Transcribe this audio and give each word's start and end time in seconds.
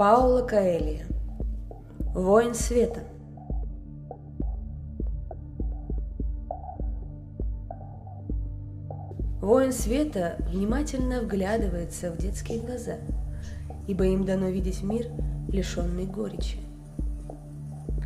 Паула 0.00 0.40
Каэлья. 0.40 1.04
Воин 2.14 2.54
света. 2.54 3.00
Воин 9.42 9.74
света 9.74 10.36
внимательно 10.48 11.20
вглядывается 11.20 12.10
в 12.10 12.16
детские 12.16 12.60
глаза, 12.60 12.94
ибо 13.88 14.06
им 14.06 14.24
дано 14.24 14.48
видеть 14.48 14.82
мир, 14.82 15.08
лишенный 15.48 16.06
горечи. 16.06 16.56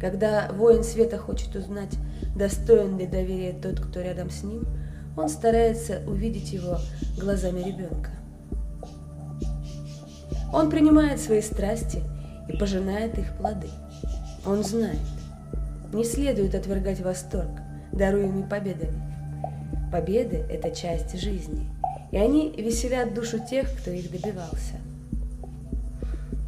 Когда 0.01 0.51
воин 0.51 0.83
света 0.83 1.17
хочет 1.19 1.55
узнать, 1.55 1.97
достоин 2.35 2.99
ли 2.99 3.07
доверия 3.07 3.53
тот, 3.53 3.79
кто 3.79 4.01
рядом 4.01 4.31
с 4.31 4.43
ним, 4.43 4.67
он 5.17 5.29
старается 5.29 6.03
увидеть 6.09 6.53
его 6.55 6.79
глазами 7.17 7.61
ребенка. 7.61 8.11
Он 10.55 10.71
принимает 10.71 11.21
свои 11.21 11.43
страсти 11.43 12.01
и 12.49 12.57
пожинает 12.57 13.19
их 13.19 13.37
плоды. 13.37 13.67
Он 14.47 14.63
знает, 14.63 15.01
не 15.93 16.05
следует 16.05 16.55
отвергать 16.55 17.01
восторг, 17.01 17.51
даруемый 17.91 18.45
победами. 18.45 19.03
Победы– 19.91 20.45
это 20.49 20.71
часть 20.71 21.21
жизни, 21.21 21.69
и 22.13 22.19
они 22.19 22.53
веселят 22.57 23.15
душу 23.15 23.41
тех, 23.41 23.69
кто 23.77 23.91
их 23.91 24.13
добивался. 24.13 24.77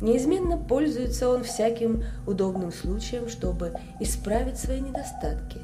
Неизменно 0.00 0.56
пользуется 0.56 1.28
он 1.28 1.42
всяким 1.42 2.04
удобным 2.28 2.70
случаем, 2.70 3.28
чтобы 3.28 3.74
исправить 3.98 4.56
свои 4.56 4.80
недостатки, 4.80 5.58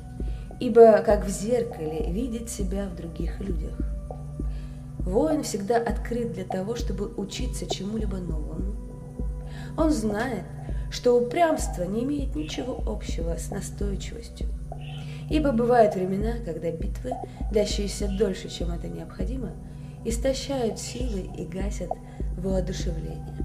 ибо, 0.59 1.01
как 1.02 1.24
в 1.24 1.29
зеркале, 1.29 2.10
видит 2.10 2.51
себя 2.51 2.88
в 2.88 2.96
других 2.96 3.38
людях. 3.38 3.91
Воин 5.05 5.42
всегда 5.42 5.79
открыт 5.79 6.33
для 6.33 6.45
того, 6.45 6.77
чтобы 6.77 7.12
учиться 7.16 7.69
чему-либо 7.69 8.19
новому. 8.19 8.77
Он 9.77 9.91
знает, 9.91 10.45
что 10.90 11.18
упрямство 11.18 11.82
не 11.82 12.04
имеет 12.04 12.37
ничего 12.37 12.82
общего 12.87 13.37
с 13.37 13.51
настойчивостью. 13.51 14.46
Ибо 15.29 15.52
бывают 15.52 15.95
времена, 15.95 16.35
когда 16.45 16.71
битвы, 16.71 17.13
длящиеся 17.51 18.09
дольше, 18.16 18.49
чем 18.49 18.71
это 18.71 18.88
необходимо, 18.88 19.51
истощают 20.04 20.79
силы 20.79 21.30
и 21.37 21.46
гасят 21.46 21.91
воодушевление. 22.37 23.37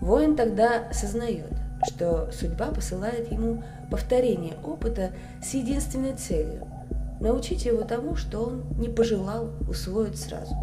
Воин 0.00 0.36
тогда 0.36 0.92
сознает, 0.92 1.50
что 1.88 2.30
судьба 2.30 2.66
посылает 2.66 3.32
ему 3.32 3.64
повторение 3.90 4.54
опыта 4.62 5.10
с 5.42 5.54
единственной 5.54 6.14
целью– 6.14 6.68
научить 7.24 7.64
его 7.64 7.82
тому, 7.84 8.16
что 8.16 8.42
он 8.42 8.64
не 8.78 8.88
пожелал 8.88 9.50
усвоить 9.66 10.18
сразу. 10.18 10.54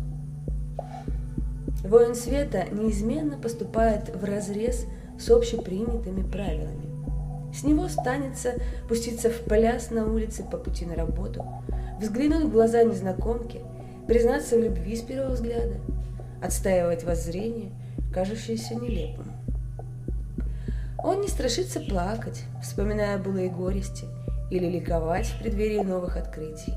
Воин 1.83 2.13
света 2.13 2.65
неизменно 2.71 3.35
поступает 3.35 4.15
в 4.15 4.23
разрез 4.23 4.85
с 5.19 5.29
общепринятыми 5.31 6.21
правилами. 6.21 6.85
С 7.51 7.63
него 7.63 7.89
станется 7.89 8.53
пуститься 8.87 9.31
в 9.31 9.39
пляс 9.39 9.89
на 9.89 10.05
улице 10.05 10.43
по 10.43 10.57
пути 10.57 10.85
на 10.85 10.93
работу, 10.93 11.43
взглянуть 11.99 12.45
в 12.45 12.51
глаза 12.51 12.83
незнакомки, 12.83 13.61
признаться 14.07 14.55
в 14.55 14.61
любви 14.61 14.95
с 14.95 15.01
первого 15.01 15.33
взгляда, 15.33 15.77
отстаивать 16.43 17.03
воззрение, 17.03 17.71
кажущееся 18.13 18.75
нелепым. 18.75 19.31
Он 21.03 21.21
не 21.21 21.27
страшится 21.27 21.79
плакать, 21.79 22.43
вспоминая 22.61 23.17
былые 23.17 23.49
горести– 23.49 24.05
или 24.51 24.67
ликовать 24.67 25.27
в 25.27 25.39
преддверии 25.39 25.79
новых 25.79 26.17
открытий. 26.17 26.75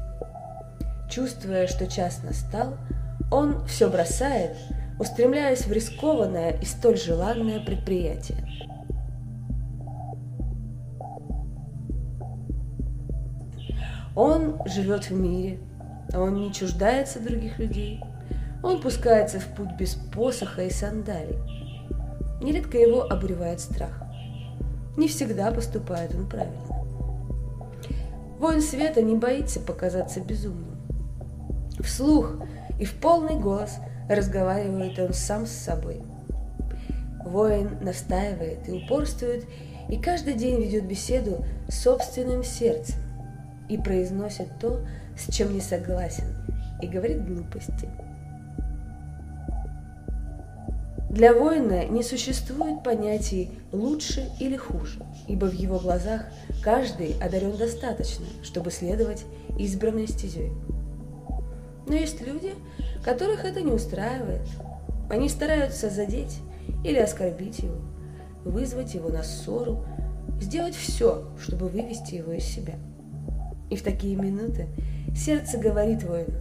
Чувствуя, 1.10 1.66
что 1.66 1.86
час 1.86 2.22
настал, 2.22 2.78
он 3.30 3.66
все 3.66 3.90
бросает, 3.90 4.56
устремляясь 4.98 5.66
в 5.66 5.72
рискованное 5.72 6.56
и 6.60 6.64
столь 6.64 6.96
желанное 6.96 7.60
предприятие. 7.60 8.48
Он 14.16 14.62
живет 14.66 15.10
в 15.10 15.12
мире, 15.12 15.58
он 16.14 16.34
не 16.34 16.52
чуждается 16.52 17.18
других 17.18 17.58
людей, 17.58 18.00
он 18.62 18.80
пускается 18.80 19.40
в 19.40 19.46
путь 19.48 19.72
без 19.76 19.94
посоха 19.94 20.62
и 20.62 20.70
сандалий. 20.70 21.38
Нередко 22.40 22.78
его 22.78 23.02
обуревает 23.02 23.58
страх. 23.60 24.02
Не 24.96 25.08
всегда 25.08 25.50
поступает 25.50 26.14
он 26.14 26.28
правильно. 26.28 26.73
Воин 28.44 28.60
света 28.60 29.00
не 29.00 29.16
боится 29.16 29.58
показаться 29.58 30.20
безумным. 30.20 30.76
Вслух 31.80 32.36
и 32.78 32.84
в 32.84 32.92
полный 32.96 33.36
голос 33.40 33.78
разговаривает 34.06 34.98
он 34.98 35.14
сам 35.14 35.46
с 35.46 35.50
собой. 35.50 36.02
Воин 37.24 37.78
настаивает 37.80 38.68
и 38.68 38.72
упорствует, 38.72 39.46
и 39.88 39.96
каждый 39.96 40.34
день 40.34 40.60
ведет 40.60 40.86
беседу 40.86 41.42
с 41.68 41.84
собственным 41.84 42.44
сердцем 42.44 42.96
и 43.70 43.78
произносит 43.78 44.48
то, 44.60 44.82
с 45.16 45.32
чем 45.32 45.54
не 45.54 45.62
согласен, 45.62 46.26
и 46.82 46.86
говорит 46.86 47.26
глупости. 47.26 47.88
Для 51.14 51.32
воина 51.32 51.84
не 51.84 52.02
существует 52.02 52.82
понятий 52.82 53.52
«лучше» 53.70 54.32
или 54.40 54.56
«хуже», 54.56 54.98
ибо 55.28 55.44
в 55.44 55.52
его 55.52 55.78
глазах 55.78 56.22
каждый 56.60 57.14
одарен 57.22 57.56
достаточно, 57.56 58.26
чтобы 58.42 58.72
следовать 58.72 59.24
избранной 59.56 60.08
стезей. 60.08 60.50
Но 61.86 61.94
есть 61.94 62.20
люди, 62.20 62.54
которых 63.04 63.44
это 63.44 63.62
не 63.62 63.70
устраивает. 63.70 64.42
Они 65.08 65.28
стараются 65.28 65.88
задеть 65.88 66.40
или 66.82 66.98
оскорбить 66.98 67.60
его, 67.60 67.76
вызвать 68.44 68.94
его 68.94 69.08
на 69.08 69.22
ссору, 69.22 69.84
сделать 70.40 70.74
все, 70.74 71.28
чтобы 71.40 71.68
вывести 71.68 72.16
его 72.16 72.32
из 72.32 72.42
себя. 72.42 72.74
И 73.70 73.76
в 73.76 73.84
такие 73.84 74.16
минуты 74.16 74.66
сердце 75.14 75.58
говорит 75.58 76.02
воину, 76.02 76.40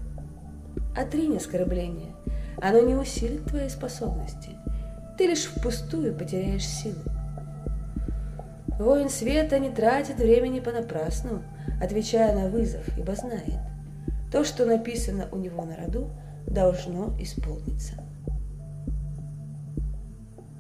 отринь 0.97 1.37
оскорбление, 1.37 2.12
оно 2.61 2.81
не 2.81 2.95
усилит 2.95 3.45
твои 3.45 3.69
способности– 3.69 4.51
ты 5.17 5.27
лишь 5.27 5.45
впустую 5.45 6.15
потеряешь 6.15 6.65
силы. 6.65 7.03
Воин 8.79 9.09
света 9.09 9.59
не 9.59 9.69
тратит 9.69 10.17
времени 10.17 10.59
понапрасну, 10.59 11.43
отвечая 11.81 12.35
на 12.35 12.49
вызов, 12.49 12.81
ибо 12.97 13.13
знает, 13.15 13.59
то, 14.31 14.43
что 14.43 14.65
написано 14.65 15.27
у 15.31 15.37
него 15.37 15.63
на 15.63 15.75
роду, 15.77 16.09
должно 16.47 17.13
исполниться. 17.19 17.93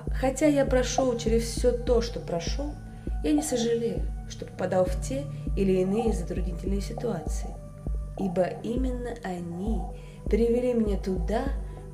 Хотя 0.07 0.45
я 0.45 0.65
прошел 0.65 1.17
через 1.17 1.43
все 1.43 1.71
то, 1.71 2.01
что 2.01 2.19
прошел, 2.19 2.71
я 3.23 3.33
не 3.33 3.41
сожалею, 3.41 4.03
что 4.29 4.45
попадал 4.45 4.85
в 4.85 5.01
те 5.01 5.23
или 5.57 5.81
иные 5.81 6.13
затруднительные 6.13 6.81
ситуации, 6.81 7.49
ибо 8.19 8.43
именно 8.63 9.09
они 9.23 9.81
привели 10.29 10.73
меня 10.73 10.97
туда, 10.97 11.45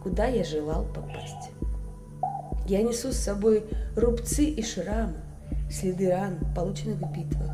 куда 0.03 0.25
я 0.25 0.43
желал 0.43 0.85
попасть. 0.85 1.51
Я 2.67 2.83
несу 2.83 3.11
с 3.11 3.17
собой 3.17 3.65
рубцы 3.95 4.45
и 4.45 4.61
шрамы, 4.61 5.17
следы 5.69 6.09
ран, 6.09 6.37
полученных 6.55 6.99
в 6.99 7.11
битвах. 7.11 7.51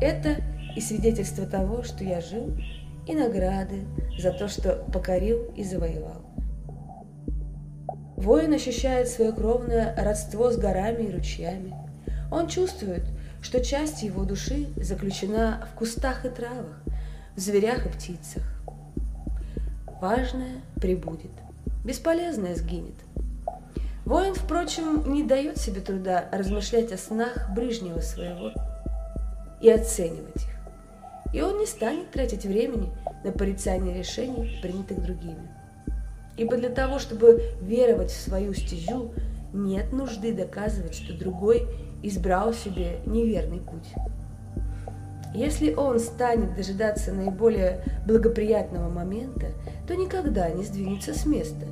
Это 0.00 0.36
и 0.76 0.80
свидетельство 0.80 1.46
того, 1.46 1.82
что 1.82 2.04
я 2.04 2.20
жил, 2.20 2.56
и 3.06 3.14
награды 3.14 3.82
за 4.18 4.32
то, 4.32 4.48
что 4.48 4.84
покорил 4.92 5.52
и 5.56 5.64
завоевал. 5.64 6.22
Воин 8.16 8.52
ощущает 8.54 9.08
свое 9.08 9.32
кровное 9.32 9.94
родство 9.96 10.50
с 10.50 10.56
горами 10.56 11.04
и 11.04 11.12
ручьями. 11.12 11.74
Он 12.30 12.48
чувствует, 12.48 13.02
что 13.42 13.62
часть 13.62 14.02
его 14.02 14.24
души 14.24 14.68
заключена 14.76 15.68
в 15.70 15.78
кустах 15.78 16.24
и 16.24 16.30
травах, 16.30 16.82
в 17.36 17.40
зверях 17.40 17.84
и 17.84 17.88
птицах. 17.90 18.53
Важное 20.00 20.60
прибудет, 20.80 21.30
бесполезное 21.84 22.54
сгинет. 22.54 22.94
Воин, 24.04 24.34
впрочем, 24.34 25.12
не 25.12 25.22
дает 25.22 25.56
себе 25.56 25.80
труда 25.80 26.28
размышлять 26.30 26.92
о 26.92 26.98
снах 26.98 27.50
ближнего 27.54 28.00
своего 28.00 28.52
и 29.60 29.70
оценивать 29.70 30.36
их. 30.36 30.54
И 31.32 31.40
он 31.40 31.58
не 31.58 31.66
станет 31.66 32.10
тратить 32.10 32.44
времени 32.44 32.90
на 33.24 33.32
порицание 33.32 33.96
решений, 33.96 34.58
принятых 34.60 35.02
другими. 35.02 35.48
Ибо 36.36 36.56
для 36.56 36.68
того, 36.68 36.98
чтобы 36.98 37.42
веровать 37.62 38.10
в 38.10 38.20
свою 38.20 38.52
стезю, 38.52 39.12
нет 39.52 39.92
нужды 39.92 40.34
доказывать, 40.34 40.94
что 40.94 41.16
другой 41.16 41.66
избрал 42.02 42.52
себе 42.52 42.98
неверный 43.06 43.60
путь. 43.60 43.94
Если 45.34 45.74
он 45.74 45.98
станет 45.98 46.54
дожидаться 46.54 47.12
наиболее 47.12 47.82
благоприятного 48.06 48.88
момента, 48.88 49.48
то 49.86 49.96
никогда 49.96 50.48
не 50.50 50.62
сдвинется 50.62 51.12
с 51.12 51.26
места. 51.26 51.66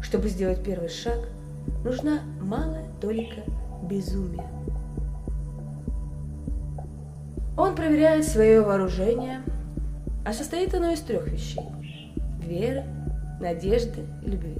Чтобы 0.00 0.28
сделать 0.28 0.62
первый 0.62 0.88
шаг– 0.88 1.18
нужна 1.84 2.20
малая 2.40 2.86
толика 3.00 3.42
безумия. 3.82 4.46
Он 7.56 7.74
проверяет 7.74 8.24
свое 8.24 8.60
вооружение, 8.60 9.42
а 10.24 10.32
состоит 10.32 10.74
оно 10.74 10.92
из 10.92 11.00
трех 11.00 11.26
вещей– 11.26 11.68
веры, 12.40 12.84
надежды 13.40 14.02
и 14.24 14.30
любви. 14.30 14.56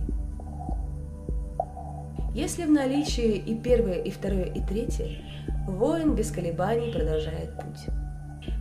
Если 2.34 2.64
в 2.64 2.70
наличии 2.70 3.37
и 3.37 3.55
первое, 3.55 4.00
и 4.00 4.11
второе, 4.11 4.44
и 4.44 4.61
третье, 4.61 5.22
воин 5.67 6.14
без 6.14 6.31
колебаний 6.31 6.93
продолжает 6.93 7.55
путь. 7.56 7.95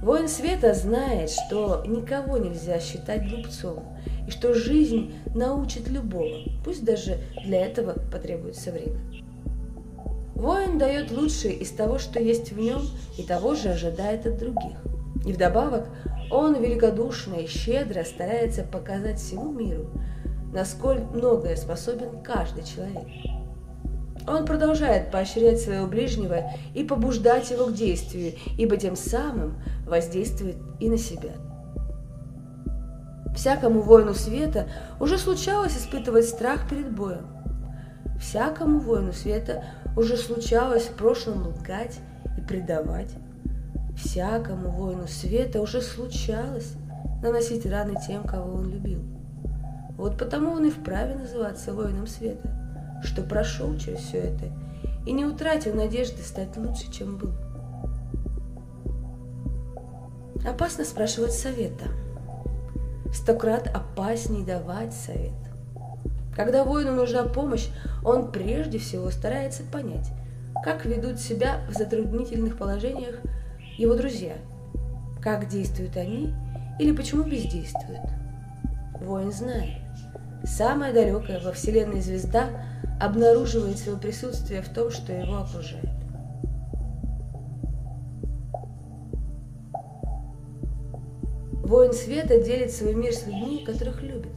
Воин 0.06 0.28
света 0.28 0.76
знает, 0.76 1.32
что 1.32 1.84
никого 1.88 2.38
нельзя 2.38 2.80
считать 2.80 3.28
глупцом, 3.28 3.84
и 4.28 4.30
что 4.30 4.54
жизнь 4.54 5.16
научит 5.34 5.90
любого, 5.90 6.44
пусть 6.64 6.86
даже 6.86 7.18
для 7.44 7.66
этого 7.66 7.94
потребуется 8.12 8.72
время. 8.72 9.00
Воин 10.36 10.78
дает 10.78 11.10
лучшее 11.10 11.56
из 11.56 11.72
того, 11.72 11.98
что 11.98 12.20
есть 12.20 12.52
в 12.52 12.60
нем, 12.60 12.84
и 13.18 13.24
того 13.24 13.56
же 13.56 13.70
ожидает 13.70 14.28
от 14.28 14.38
других. 14.38 14.78
И 15.26 15.34
вдобавок 15.34 15.88
он 16.30 16.54
великодушно 16.62 17.38
и 17.38 17.48
щедро 17.48 18.04
старается 18.04 18.62
показать 18.62 19.18
всему 19.18 19.52
миру, 19.52 19.90
насколько 20.54 21.02
многое 21.16 21.56
способен 21.56 22.22
каждый 22.22 22.64
человек. 22.64 23.08
Он 24.28 24.46
продолжает 24.46 25.12
поощрять 25.12 25.62
своего 25.62 25.88
ближнего 25.88 26.52
и 26.74 26.84
побуждать 26.84 27.52
его 27.52 27.68
к 27.68 27.74
действию, 27.74 28.34
ибо 28.58 28.78
тем 28.78 28.96
самым 28.96 29.62
воздействует 29.86 30.58
и 30.80 30.90
на 30.90 30.98
себя. 30.98 31.34
Всякому 33.36 33.82
воину 33.82 34.14
света 34.14 34.68
уже 35.00 35.18
случалось 35.18 35.78
испытывать 35.78 36.26
страх 36.26 36.68
перед 36.70 36.92
боем. 36.92 37.28
Всякому 38.20 38.80
воину 38.80 39.12
света 39.12 39.64
уже 39.98 40.18
случалось 40.18 40.86
в 40.86 40.96
прошлом 40.96 41.48
лгать 41.48 42.00
и 42.38 42.42
предавать. 42.42 43.14
Всякому 43.98 44.70
воину 44.70 45.08
света 45.08 45.62
уже 45.62 45.82
случалось 45.82 46.74
наносить 47.22 47.66
раны 47.66 47.96
тем, 48.08 48.24
кого 48.24 48.56
он 48.56 48.70
любил. 48.70 49.02
Вот 49.98 50.18
потому 50.18 50.52
он 50.52 50.66
и 50.66 50.70
вправе 50.70 51.16
называться 51.16 51.74
воином 51.74 52.08
света, 52.08 52.50
что 53.06 53.22
прошел 53.22 53.78
через 53.78 54.00
все 54.00 54.18
это 54.18 54.52
и 55.06 55.12
не 55.12 55.26
утратил 55.26 55.74
надежды 55.76 56.22
стать 56.24 56.58
лучше, 56.58 56.92
чем 56.92 57.18
был. 57.18 57.32
Опасно 60.48 60.84
спрашивать 60.84 61.34
совета. 61.34 61.86
Стократ 63.14 63.68
опасней 63.68 64.44
давать 64.44 64.94
совет. 64.94 65.34
Когда 66.36 66.64
воину 66.64 66.94
нужна 66.94 67.24
помощь, 67.24 67.68
он 68.04 68.32
прежде 68.32 68.78
всего 68.78 69.10
старается 69.10 69.64
понять, 69.64 70.10
как 70.64 70.86
ведут 70.86 71.20
себя 71.20 71.62
в 71.70 71.74
затруднительных 71.74 72.58
положениях 72.58 73.16
его 73.78 73.96
друзья, 73.96 74.36
как 75.22 75.48
действуют 75.48 75.96
они 75.98 76.34
или 76.80 76.92
почему 76.92 77.24
бездействуют. 77.24 78.02
Воин 79.00 79.32
знает, 79.32 79.82
самая 80.44 80.94
далекая 80.94 81.40
во 81.40 81.54
Вселенной 81.54 82.02
звезда 82.02 82.50
обнаруживает 83.00 83.78
свое 83.78 83.98
присутствие 83.98 84.62
в 84.62 84.70
том, 84.70 84.92
что 84.92 85.12
его 85.12 85.38
окружает. 85.38 85.90
Воин 91.66 91.94
света 91.94 92.44
делит 92.44 92.72
свой 92.72 92.94
мир 92.94 93.12
с 93.12 93.26
людьми, 93.26 93.64
которых 93.66 94.04
любит. 94.04 94.32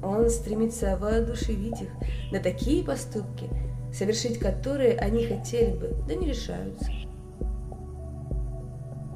Он 0.00 0.30
стремится 0.30 0.96
воодушевить 0.96 1.82
их 1.82 1.88
на 2.30 2.38
такие 2.38 2.84
поступки, 2.84 3.50
совершить 3.92 4.38
которые 4.38 4.96
они 4.96 5.26
хотели 5.26 5.76
бы, 5.76 5.96
да 6.08 6.14
не 6.14 6.28
решаются. 6.28 6.90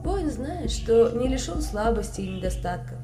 Воин 0.02 0.30
знает, 0.30 0.70
что 0.70 1.10
не 1.12 1.28
лишен 1.28 1.62
слабостей 1.62 2.26
и 2.26 2.36
недостатков, 2.36 2.98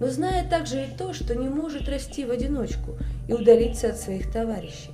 но 0.00 0.08
знает 0.08 0.48
также 0.48 0.84
и 0.84 0.96
то, 0.96 1.12
что 1.12 1.34
не 1.34 1.48
может 1.48 1.88
расти 1.88 2.24
в 2.24 2.30
одиночку 2.30 2.96
и 3.28 3.32
удалиться 3.32 3.90
от 3.90 3.96
своих 3.96 4.32
товарищей. 4.32 4.90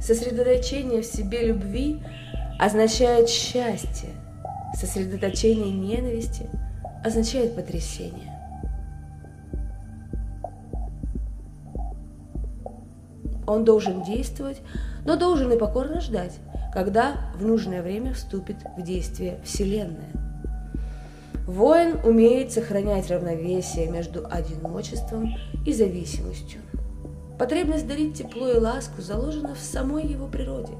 Сосредоточение 0.00 1.02
в 1.02 1.06
себе 1.06 1.46
любви 1.46 2.02
означает 2.58 3.28
счастье, 3.28 4.10
сосредоточение 4.78 5.72
ненависти 5.72 6.48
означает 7.04 7.54
потрясение. 7.54 8.32
Он 13.46 13.64
должен 13.64 14.02
действовать, 14.02 14.60
но 15.04 15.16
должен 15.16 15.52
и 15.52 15.58
покорно 15.58 16.00
ждать, 16.00 16.38
когда 16.72 17.30
в 17.36 17.44
нужное 17.44 17.82
время 17.82 18.12
вступит 18.12 18.56
в 18.76 18.82
действие 18.82 19.38
Вселенная. 19.44 20.10
Воин 21.46 22.00
умеет 22.02 22.50
сохранять 22.50 23.08
равновесие 23.08 23.88
между 23.88 24.26
одиночеством 24.28 25.36
и 25.64 25.72
зависимостью. 25.72 26.60
Потребность 27.38 27.86
дарить 27.86 28.16
тепло 28.16 28.48
и 28.48 28.58
ласку 28.58 29.02
заложена 29.02 29.54
в 29.54 29.58
самой 29.58 30.06
его 30.06 30.26
природе, 30.26 30.72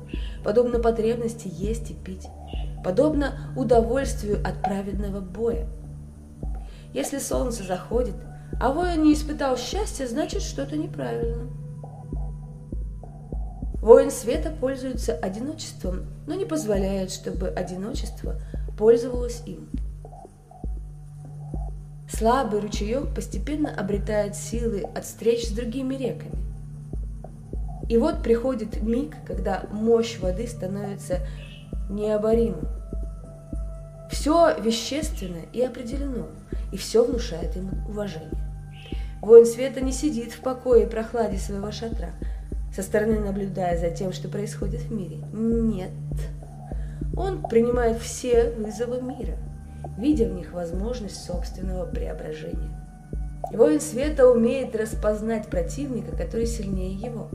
подобно 0.42 0.78
потребности 0.78 1.50
есть 1.52 1.90
и 1.90 1.94
пить, 1.94 2.26
подобно 2.82 3.52
удовольствию 3.56 4.38
от 4.42 4.62
праведного 4.62 5.20
боя. 5.20 5.68
Если 6.94 7.18
солнце 7.18 7.62
заходит, 7.62 8.14
а 8.58 8.72
воин 8.72 9.02
не 9.02 9.12
испытал 9.12 9.58
счастья, 9.58 10.06
значит 10.06 10.40
что-то 10.40 10.76
неправильно. 10.76 11.50
Воин 13.82 14.10
света 14.10 14.50
пользуется 14.50 15.12
одиночеством, 15.12 16.06
но 16.26 16.34
не 16.34 16.46
позволяет, 16.46 17.10
чтобы 17.10 17.48
одиночество 17.48 18.40
пользовалось 18.78 19.42
им. 19.46 19.68
Слабый 22.08 22.60
ручеек 22.60 23.14
постепенно 23.14 23.74
обретает 23.74 24.36
силы 24.36 24.82
от 24.94 25.04
встреч 25.04 25.48
с 25.48 25.50
другими 25.50 25.94
реками. 25.94 26.38
И 27.88 27.98
вот 27.98 28.22
приходит 28.22 28.82
миг, 28.82 29.14
когда 29.26 29.64
мощь 29.70 30.18
воды 30.18 30.46
становится 30.46 31.20
необоримой. 31.88 32.68
Все 34.10 34.56
вещественно 34.60 35.42
и 35.52 35.62
определено, 35.62 36.26
и 36.72 36.76
все 36.76 37.04
внушает 37.04 37.54
ему 37.56 37.70
уважение. 37.88 38.30
Воин 39.20 39.46
света 39.46 39.80
не 39.80 39.92
сидит 39.92 40.32
в 40.32 40.40
покое 40.40 40.86
и 40.86 40.88
прохладе 40.88 41.38
своего 41.38 41.70
шатра– 41.70 42.10
со 42.76 42.82
стороны 42.82 43.18
наблюдая 43.18 43.78
за 43.78 43.88
тем, 43.88 44.12
что 44.12 44.28
происходит 44.28 44.82
в 44.82 44.92
мире. 44.92 45.16
Нет. 45.32 45.90
Он 47.16 47.42
принимает 47.48 47.98
все 48.02 48.50
вызовы 48.50 49.00
мира, 49.00 49.38
видя 49.96 50.28
в 50.28 50.32
них 50.32 50.52
возможность 50.52 51.24
собственного 51.24 51.86
преображения. 51.86 52.70
Воин 53.52 53.80
света 53.80 54.28
умеет 54.28 54.74
распознать 54.74 55.48
противника, 55.48 56.16
который 56.16 56.46
сильнее 56.46 56.94
его. 56.94 57.28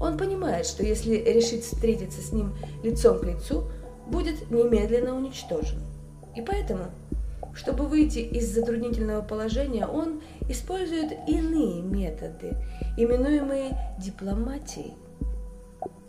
Он 0.00 0.18
понимает, 0.18 0.66
что 0.66 0.82
если 0.82 1.14
решит 1.14 1.62
встретиться 1.62 2.20
с 2.20 2.32
ним 2.32 2.54
лицом 2.82 3.18
к 3.20 3.24
лицу, 3.24 3.70
будет 4.06 4.50
немедленно 4.50 5.16
уничтожен. 5.16 5.80
И 6.34 6.42
поэтому 6.42 6.86
чтобы 7.56 7.86
выйти 7.86 8.18
из 8.18 8.54
затруднительного 8.54 9.22
положения, 9.22 9.86
он 9.86 10.20
использует 10.48 11.12
иные 11.26 11.80
методы, 11.80 12.54
именуемые 12.98 13.78
дипломатией. 13.98 14.92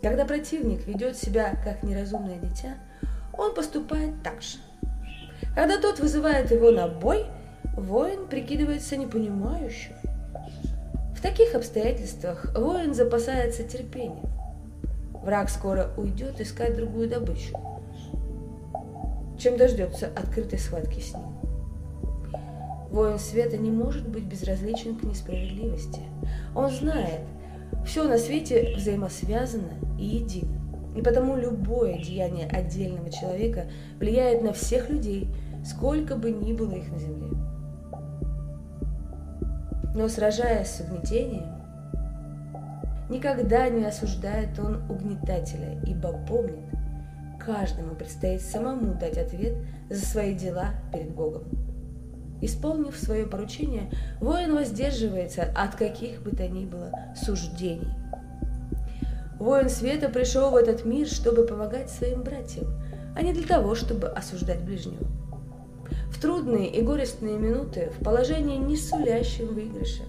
Когда 0.02 0.26
противник 0.26 0.86
ведет 0.86 1.16
себя 1.16 1.58
как 1.64 1.82
неразумное 1.82 2.38
дитя, 2.38 2.76
он 3.36 3.54
поступает 3.54 4.22
так 4.22 4.42
же. 4.42 4.58
Когда 5.54 5.80
тот 5.80 5.98
вызывает 5.98 6.50
его 6.50 6.70
на 6.70 6.88
бой, 6.88 7.26
воин 7.74 8.26
прикидывается 8.28 8.96
непонимающим. 8.96 9.94
В 11.16 11.20
таких 11.20 11.54
обстоятельствах 11.54 12.56
воин 12.56 12.94
запасается 12.94 13.64
терпением. 13.64 14.30
Враг 15.22 15.50
скоро 15.50 15.90
уйдет 15.96 16.40
искать 16.40 16.76
другую 16.76 17.08
добычу, 17.08 17.58
чем 19.38 19.56
дождется 19.56 20.06
открытой 20.06 20.58
схватки 20.58 21.00
с 21.00 21.12
ним. 21.12 21.38
Воин 22.90 23.18
света 23.18 23.56
не 23.56 23.70
может 23.70 24.08
быть 24.08 24.24
безразличен 24.24 24.96
к 24.96 25.02
несправедливости. 25.02 26.02
Он 26.54 26.70
знает, 26.70 27.20
все 27.84 28.04
на 28.04 28.16
свете 28.16 28.74
взаимосвязано 28.76 29.72
и 29.98 30.04
едино. 30.04 30.57
И 30.98 31.00
потому 31.00 31.36
любое 31.36 31.96
деяние 31.96 32.48
отдельного 32.48 33.08
человека 33.08 33.66
влияет 34.00 34.42
на 34.42 34.52
всех 34.52 34.90
людей, 34.90 35.32
сколько 35.64 36.16
бы 36.16 36.32
ни 36.32 36.52
было 36.52 36.72
их 36.72 36.90
на 36.90 36.98
земле. 36.98 37.38
Но 39.94 40.08
сражаясь 40.08 40.66
с 40.66 40.80
угнетением, 40.80 41.46
никогда 43.08 43.68
не 43.68 43.84
осуждает 43.84 44.58
он 44.58 44.82
угнетателя, 44.90 45.80
ибо 45.86 46.14
помнит, 46.26 46.64
каждому 47.38 47.94
предстоит 47.94 48.42
самому 48.42 48.94
дать 48.94 49.18
ответ 49.18 49.54
за 49.88 50.04
свои 50.04 50.34
дела 50.34 50.70
перед 50.92 51.14
Богом. 51.14 51.44
Исполнив 52.42 52.96
свое 52.96 53.24
поручение, 53.24 53.88
воин 54.18 54.52
воздерживается 54.52 55.44
от 55.54 55.76
каких 55.76 56.22
бы 56.22 56.32
то 56.32 56.48
ни 56.48 56.64
было 56.64 56.90
суждений. 57.14 57.94
Воин 59.38 59.68
света 59.68 60.08
пришел 60.08 60.50
в 60.50 60.56
этот 60.56 60.84
мир, 60.84 61.06
чтобы 61.06 61.46
помогать 61.46 61.90
своим 61.90 62.22
братьям, 62.22 62.66
а 63.14 63.22
не 63.22 63.32
для 63.32 63.46
того, 63.46 63.74
чтобы 63.74 64.08
осуждать 64.08 64.60
ближнего. 64.60 65.06
В 66.10 66.20
трудные 66.20 66.68
и 66.68 66.82
горестные 66.82 67.38
минуты, 67.38 67.92
в 67.98 68.04
положении 68.04 68.56
не 68.56 68.76
сулящем 68.76 69.54
выигрыша, 69.54 70.02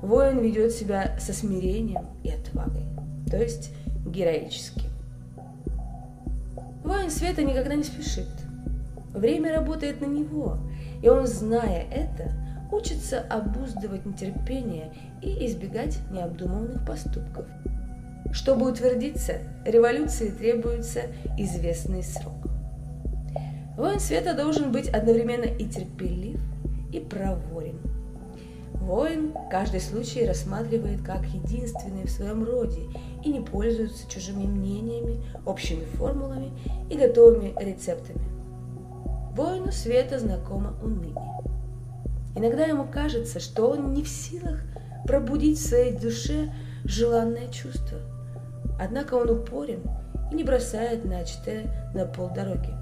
воин 0.00 0.40
ведет 0.40 0.72
себя 0.72 1.16
со 1.20 1.32
смирением 1.32 2.06
и 2.24 2.30
отвагой, 2.30 2.84
то 3.30 3.36
есть 3.36 3.70
героически. 4.04 4.82
Воин 6.82 7.10
света 7.10 7.44
никогда 7.44 7.76
не 7.76 7.84
спешит. 7.84 8.26
Время 9.14 9.54
работает 9.54 10.00
на 10.00 10.06
него, 10.06 10.56
и 11.02 11.08
он, 11.08 11.28
зная 11.28 11.86
это, 11.90 12.32
учится 12.72 13.20
обуздывать 13.20 14.04
нетерпение 14.06 14.92
и 15.20 15.46
избегать 15.46 15.98
необдуманных 16.10 16.84
поступков. 16.84 17.46
Чтобы 18.32 18.70
утвердиться, 18.70 19.40
революции 19.66 20.30
требуется 20.30 21.02
известный 21.36 22.02
срок. 22.02 22.34
Воин 23.76 24.00
света 24.00 24.34
должен 24.34 24.72
быть 24.72 24.88
одновременно 24.88 25.44
и 25.44 25.66
терпелив, 25.66 26.40
и 26.92 27.00
проворен. 27.00 27.78
Воин 28.72 29.34
каждый 29.50 29.80
случай 29.80 30.26
рассматривает 30.26 31.02
как 31.02 31.24
единственный 31.26 32.04
в 32.04 32.10
своем 32.10 32.42
роде 32.42 32.80
и 33.22 33.30
не 33.30 33.40
пользуется 33.40 34.10
чужими 34.10 34.44
мнениями, 34.44 35.22
общими 35.46 35.84
формулами 35.84 36.52
и 36.90 36.96
готовыми 36.96 37.54
рецептами. 37.62 38.20
Воину 39.36 39.72
света 39.72 40.18
знакомо 40.18 40.74
уныние. 40.82 41.14
Иногда 42.34 42.64
ему 42.64 42.86
кажется, 42.86 43.40
что 43.40 43.70
он 43.70 43.92
не 43.92 44.02
в 44.02 44.08
силах 44.08 44.60
пробудить 45.06 45.58
в 45.58 45.68
своей 45.68 45.96
душе 45.96 46.52
желанное 46.84 47.48
чувство. 47.48 47.98
Однако 48.78 49.14
он 49.14 49.30
упорен 49.30 49.82
и 50.30 50.34
не 50.34 50.44
бросает 50.44 51.04
начатое 51.04 51.90
на 51.94 52.06
полдороги. 52.06 52.74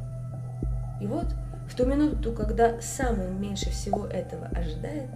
И 1.00 1.06
вот 1.06 1.26
в 1.68 1.74
ту 1.76 1.86
минуту, 1.86 2.32
когда 2.32 2.80
сам 2.80 3.20
он 3.20 3.40
меньше 3.40 3.70
всего 3.70 4.06
этого 4.06 4.46
ожидает, 4.46 5.08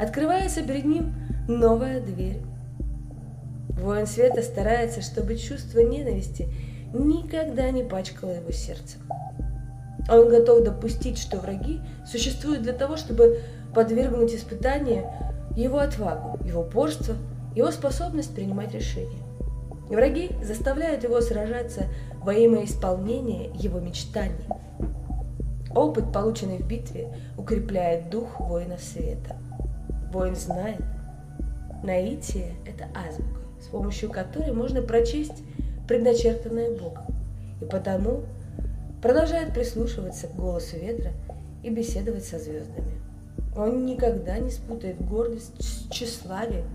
открывается 0.00 0.62
перед 0.62 0.84
ним 0.84 1.14
новая 1.48 2.00
дверь. 2.00 2.40
Воин 3.70 4.06
света 4.06 4.42
старается, 4.42 5.02
чтобы 5.02 5.36
чувство 5.36 5.80
ненависти 5.80 6.48
никогда 6.92 7.70
не 7.70 7.84
пачкало 7.84 8.30
его 8.30 8.50
сердце. 8.50 8.96
Он 10.10 10.28
готов 10.30 10.64
допустить, 10.64 11.18
что 11.18 11.38
враги 11.38 11.80
существуют 12.06 12.62
для 12.62 12.72
того, 12.72 12.96
чтобы 12.96 13.40
подвергнуть 13.74 14.34
испытанию 14.34 15.04
его 15.54 15.78
отвагу, 15.78 16.42
его 16.44 16.62
упорство, 16.62 17.14
его 17.54 17.70
способность 17.70 18.34
принимать 18.34 18.72
решения. 18.72 19.27
Враги 19.88 20.30
заставляют 20.42 21.02
его 21.02 21.20
сражаться 21.20 21.86
во 22.22 22.34
имя 22.34 22.64
исполнения 22.64 23.50
его 23.54 23.80
мечтаний. 23.80 24.44
Опыт, 25.74 26.12
полученный 26.12 26.58
в 26.58 26.66
битве, 26.66 27.14
укрепляет 27.38 28.10
дух 28.10 28.38
воина 28.38 28.76
света. 28.76 29.36
Воин 30.12 30.36
знает, 30.36 30.80
наитие– 31.82 32.52
это 32.66 32.84
азбука, 32.94 33.40
с 33.62 33.68
помощью 33.68 34.10
которой 34.10 34.52
можно 34.52 34.82
прочесть 34.82 35.42
предначертанное 35.86 36.70
Богом, 36.76 37.06
и 37.60 37.64
потому 37.64 38.24
продолжает 39.00 39.54
прислушиваться 39.54 40.26
к 40.26 40.36
голосу 40.36 40.76
ветра 40.76 41.12
и 41.62 41.70
беседовать 41.70 42.24
со 42.24 42.38
звездами. 42.38 42.92
Он 43.56 43.86
никогда 43.86 44.38
не 44.38 44.50
спутает 44.50 45.00
гордость 45.06 45.62
с 45.62 45.88
тщеславием 45.88 46.66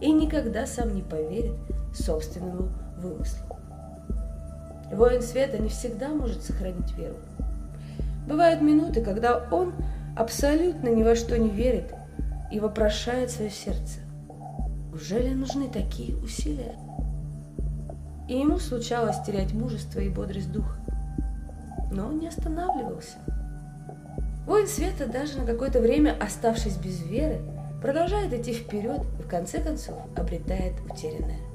и 0.00 0.12
никогда 0.12 0.66
сам 0.66 0.94
не 0.94 1.02
поверит 1.02 1.56
собственному 2.02 2.68
вымыслу. 2.96 3.56
Воин 4.92 5.22
света 5.22 5.58
не 5.58 5.68
всегда 5.68 6.08
может 6.08 6.42
сохранить 6.42 6.96
веру. 6.96 7.16
Бывают 8.26 8.60
минуты, 8.62 9.02
когда 9.02 9.46
он 9.50 9.74
абсолютно 10.16 10.88
ни 10.88 11.02
во 11.02 11.14
что 11.14 11.38
не 11.38 11.50
верит 11.50 11.94
и 12.50 12.60
вопрошает 12.60 13.30
свое 13.30 13.50
сердце. 13.50 14.00
Неужели 14.90 15.32
нужны 15.32 15.68
такие 15.68 16.16
усилия? 16.16 16.74
И 18.28 18.38
ему 18.38 18.58
случалось 18.58 19.22
терять 19.24 19.52
мужество 19.52 20.00
и 20.00 20.08
бодрость 20.08 20.50
духа. 20.50 20.76
Но 21.92 22.08
он 22.08 22.18
не 22.18 22.28
останавливался. 22.28 23.16
Воин 24.46 24.66
света, 24.66 25.06
даже 25.06 25.38
на 25.38 25.46
какое-то 25.46 25.80
время 25.80 26.16
оставшись 26.20 26.76
без 26.76 27.02
веры, 27.02 27.40
продолжает 27.80 28.32
идти 28.32 28.52
вперед 28.52 29.02
и 29.18 29.22
в 29.22 29.28
конце 29.28 29.60
концов 29.60 29.96
обретает 30.16 30.74
утерянное. 30.90 31.47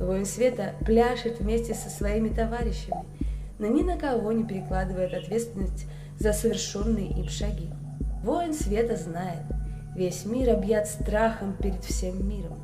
Воин 0.00 0.26
света 0.26 0.74
пляшет 0.84 1.38
вместе 1.38 1.74
со 1.74 1.88
своими 1.88 2.30
товарищами, 2.30 3.04
но 3.58 3.66
ни 3.68 3.82
на 3.82 3.96
кого 3.96 4.32
не 4.32 4.44
перекладывает 4.44 5.14
ответственность 5.14 5.86
за 6.18 6.32
совершенные 6.32 7.10
им 7.10 7.28
шаги. 7.28 7.70
Воин 8.24 8.54
света 8.54 8.96
знает– 8.96 9.42
Весь 9.94 10.24
мир 10.24 10.50
объят 10.50 10.86
страхом 10.86 11.54
перед 11.54 11.84
всем 11.84 12.26
миром. 12.26 12.58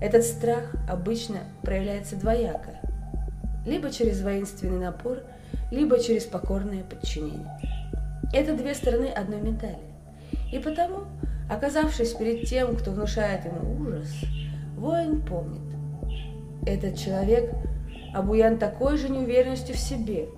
Этот 0.00 0.24
страх 0.24 0.74
обычно 0.88 1.38
проявляется 1.62 2.16
двояко, 2.16 2.80
либо 3.64 3.90
через 3.90 4.20
воинственный 4.20 4.78
напор, 4.78 5.20
либо 5.70 5.98
через 6.00 6.24
покорное 6.24 6.82
подчинение. 6.82 7.48
Это 8.32 8.56
две 8.56 8.74
стороны 8.74 9.06
одной 9.06 9.40
медали. 9.40 9.78
И 10.52 10.58
потому, 10.58 11.04
оказавшись 11.48 12.12
перед 12.14 12.48
тем, 12.48 12.76
кто 12.76 12.90
внушает 12.90 13.44
ему 13.44 13.80
ужас, 13.80 14.12
воин 14.76 15.22
помнит. 15.22 15.63
Этот 16.66 16.96
человек 16.96 17.54
обуян 18.14 18.58
такой 18.58 18.96
же 18.96 19.08
неуверенностью 19.08 19.74
в 19.74 19.78
себе. 19.78 20.28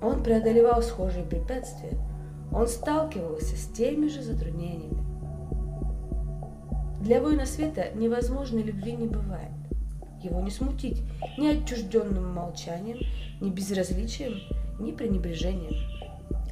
Он 0.00 0.22
преодолевал 0.22 0.82
схожие 0.82 1.24
препятствия, 1.24 1.98
он 2.52 2.66
сталкивался 2.66 3.56
с 3.56 3.66
теми 3.66 4.08
же 4.08 4.22
затруднениями. 4.22 5.02
Для 7.00 7.20
воина 7.20 7.46
света 7.46 7.86
невозможной 7.94 8.62
любви 8.62 8.92
не 8.92 9.06
бывает. 9.06 9.50
Его 10.22 10.40
не 10.40 10.50
смутить 10.50 11.02
ни 11.36 11.48
отчужденным 11.48 12.32
молчанием, 12.32 12.98
ни 13.40 13.50
безразличием, 13.50 14.34
ни 14.78 14.92
пренебрежением. 14.92 15.74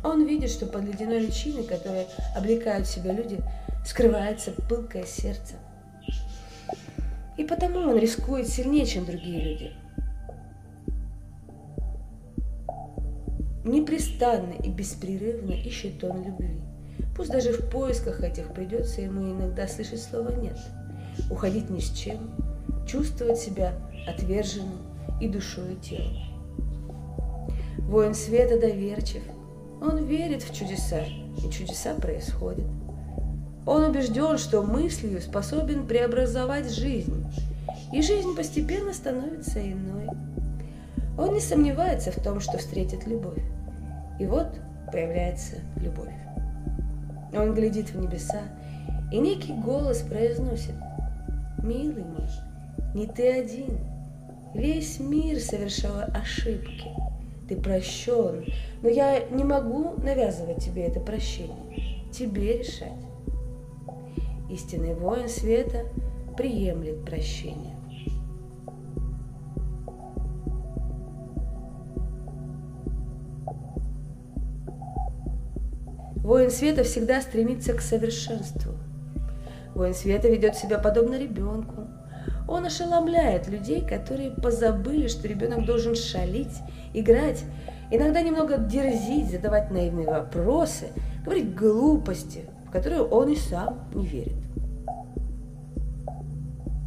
Он 0.02 0.26
видит, 0.26 0.50
что 0.50 0.66
под 0.66 0.84
ледяной 0.84 1.20
личиной, 1.20 1.62
которой 1.62 2.06
облекают 2.34 2.86
себя 2.86 3.12
люди, 3.12 3.38
скрывается 3.86 4.52
пылкое 4.68 5.04
сердце. 5.04 5.54
Потому 7.50 7.80
он 7.80 7.98
рискует 7.98 8.46
сильнее, 8.46 8.86
чем 8.86 9.04
другие 9.04 9.42
люди. 9.42 9.72
Непрестанно 13.64 14.52
и 14.52 14.70
беспрерывно 14.70 15.50
ищет 15.50 16.02
он 16.04 16.22
любви. 16.22 16.60
Пусть 17.16 17.32
даже 17.32 17.52
в 17.52 17.68
поисках 17.68 18.22
этих 18.22 18.54
придется 18.54 19.00
ему 19.00 19.32
иногда 19.32 19.66
слышать 19.66 20.00
слово 20.00 20.30
«нет», 20.40 20.56
уходить 21.28 21.70
ни 21.70 21.80
с 21.80 21.90
чем, 21.90 22.30
чувствовать 22.86 23.38
себя 23.38 23.74
отверженным 24.06 24.78
и 25.20 25.28
душой, 25.28 25.74
и 25.74 25.76
телом. 25.76 26.16
Воин 27.78 28.14
света 28.14 28.60
доверчив, 28.60 29.22
он 29.82 30.04
верит 30.04 30.44
в 30.44 30.54
чудеса, 30.54 31.00
и 31.04 31.50
чудеса 31.50 31.94
происходят. 31.94 32.66
Он 33.66 33.84
убежден, 33.84 34.38
что 34.38 34.62
мыслью 34.62 35.20
способен 35.20 35.86
преобразовать 35.86 36.72
жизнь, 36.72 37.24
и 37.92 38.02
жизнь 38.02 38.34
постепенно 38.34 38.92
становится 38.92 39.60
иной. 39.60 40.08
Он 41.18 41.34
не 41.34 41.40
сомневается 41.40 42.10
в 42.10 42.22
том, 42.22 42.40
что 42.40 42.58
встретит 42.58 43.06
любовь. 43.06 43.42
И 44.18 44.26
вот 44.26 44.48
появляется 44.90 45.56
любовь. 45.76 46.14
Он 47.32 47.54
глядит 47.54 47.90
в 47.90 48.00
небеса, 48.00 48.42
и 49.12 49.18
некий 49.18 49.52
голос 49.52 49.98
произносит, 49.98 50.74
«Милый 51.62 52.04
мой, 52.04 52.28
не 52.94 53.06
ты 53.06 53.30
один, 53.30 53.78
весь 54.54 54.98
мир 54.98 55.38
совершал 55.38 56.02
ошибки, 56.14 56.90
ты 57.48 57.56
прощен, 57.56 58.44
но 58.82 58.88
я 58.88 59.20
не 59.30 59.44
могу 59.44 59.94
навязывать 60.02 60.64
тебе 60.64 60.84
это 60.84 61.00
прощение, 61.00 62.10
тебе 62.12 62.58
решать». 62.58 63.09
Истинный 64.50 64.94
воин 64.94 65.28
света 65.28 65.84
приемлет 66.36 67.04
прощение. 67.04 67.76
Воин 76.16 76.50
света 76.50 76.82
всегда 76.82 77.20
стремится 77.22 77.74
к 77.74 77.80
совершенству. 77.80 78.72
Воин 79.74 79.94
света 79.94 80.28
ведет 80.28 80.56
себя 80.56 80.78
подобно 80.78 81.16
ребенку. 81.16 81.86
Он 82.48 82.66
ошеломляет 82.66 83.46
людей, 83.46 83.86
которые 83.86 84.32
позабыли, 84.32 85.06
что 85.06 85.28
ребенок 85.28 85.64
должен 85.64 85.94
шалить, 85.94 86.58
играть, 86.92 87.44
иногда 87.92 88.20
немного 88.20 88.58
дерзить, 88.58 89.30
задавать 89.30 89.70
наивные 89.70 90.08
вопросы, 90.08 90.88
говорить 91.24 91.54
глупости, 91.54 92.46
в 92.70 92.72
которые 92.72 93.02
он 93.02 93.28
и 93.28 93.36
сам 93.36 93.80
не 93.92 94.06
верит. 94.06 94.36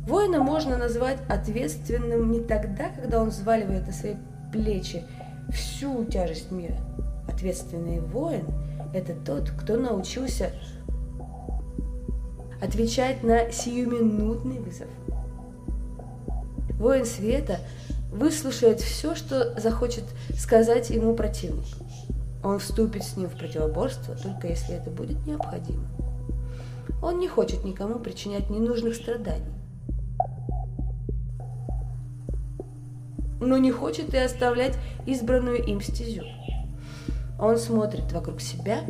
Воина 0.08 0.42
можно 0.42 0.78
назвать 0.78 1.18
ответственным 1.28 2.32
не 2.32 2.40
тогда, 2.40 2.90
когда 2.90 3.22
он 3.22 3.30
взваливает 3.30 3.86
на 3.86 3.92
свои 3.92 4.16
плечи 4.54 5.04
всю 5.52 6.06
тяжесть 6.06 6.52
мира. 6.52 6.78
Ответственный 7.28 8.00
воин– 8.00 8.46
это 8.94 9.14
тот, 9.14 9.52
кто 9.52 9.76
научился 9.76 10.52
отвечать 12.62 13.22
на 13.24 13.52
сиюминутный 13.52 14.60
вызов. 14.60 14.88
Воин 16.80 17.06
света 17.06 17.60
выслушает 18.10 18.80
все, 18.80 19.16
что 19.16 19.60
захочет 19.60 20.06
сказать 20.38 20.92
ему 20.92 21.14
противник. 21.14 21.66
Он 22.44 22.60
вступит 22.60 23.04
с 23.04 23.16
ним 23.16 23.30
в 23.30 23.38
противоборство, 23.38 24.16
только 24.16 24.48
если 24.48 24.76
это 24.76 24.90
будет 24.90 25.26
необходимо. 25.26 25.88
Он 27.02 27.20
не 27.20 27.28
хочет 27.28 27.64
никому 27.64 28.00
причинять 28.00 28.50
ненужных 28.50 28.96
страданий. 28.96 29.54
Но 33.40 33.58
не 33.58 33.72
хочет 33.72 34.14
и 34.14 34.18
оставлять 34.18 34.78
избранную 35.06 35.64
им 35.64 35.82
стезю. 35.82 36.24
Он 37.40 37.58
смотрит 37.58 38.12
вокруг 38.12 38.42
себя 38.42 38.82